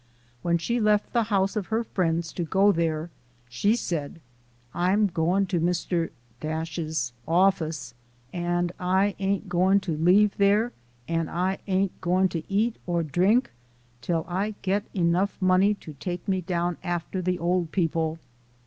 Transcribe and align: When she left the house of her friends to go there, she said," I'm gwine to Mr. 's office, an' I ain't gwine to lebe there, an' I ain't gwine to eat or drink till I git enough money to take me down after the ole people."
When 0.41 0.57
she 0.57 0.79
left 0.79 1.13
the 1.13 1.25
house 1.29 1.55
of 1.55 1.67
her 1.67 1.83
friends 1.83 2.33
to 2.33 2.43
go 2.43 2.71
there, 2.71 3.11
she 3.47 3.75
said," 3.75 4.19
I'm 4.73 5.05
gwine 5.05 5.45
to 5.49 5.59
Mr. 5.59 6.09
's 6.43 7.13
office, 7.27 7.93
an' 8.33 8.71
I 8.79 9.13
ain't 9.19 9.47
gwine 9.47 9.79
to 9.81 9.95
lebe 9.95 10.33
there, 10.37 10.73
an' 11.07 11.29
I 11.29 11.59
ain't 11.67 12.01
gwine 12.01 12.29
to 12.29 12.41
eat 12.51 12.77
or 12.87 13.03
drink 13.03 13.51
till 14.01 14.25
I 14.27 14.55
git 14.63 14.85
enough 14.95 15.39
money 15.39 15.75
to 15.75 15.93
take 15.93 16.27
me 16.27 16.41
down 16.41 16.77
after 16.83 17.21
the 17.21 17.37
ole 17.37 17.67
people." 17.71 18.17